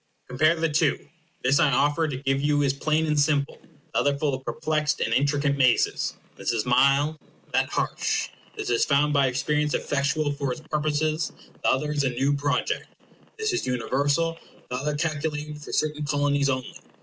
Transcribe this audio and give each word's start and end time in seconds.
Compare 0.27 0.55
the 0.55 0.67
two. 0.67 1.07
This 1.43 1.59
I 1.59 1.69
offer 1.71 2.07
to 2.07 2.17
give 2.17 2.41
you 2.41 2.63
is 2.63 2.73
plain 2.73 3.05
and 3.05 3.19
simple. 3.19 3.59
The 3.93 3.99
other 3.99 4.17
full 4.17 4.33
of 4.33 4.43
perplexed 4.43 4.99
and 4.99 5.13
intricate 5.13 5.55
mazes. 5.55 6.15
This 6.37 6.51
is 6.53 6.65
mild; 6.65 7.19
that 7.53 7.69
harsh. 7.69 8.29
This 8.57 8.71
is 8.71 8.83
found 8.83 9.13
by 9.13 9.27
experience 9.27 9.75
effectual 9.75 10.31
for 10.31 10.51
its 10.51 10.61
purposes; 10.71 11.31
the 11.61 11.69
other 11.69 11.91
is 11.91 12.03
a 12.03 12.09
new 12.09 12.35
project. 12.35 12.87
This 13.37 13.53
is 13.53 13.67
universal; 13.67 14.39
the 14.71 14.75
other 14.77 14.95
calculated 14.95 15.61
for 15.61 15.71
certain 15.71 16.01
Colonies 16.03 16.49
only. 16.49 16.79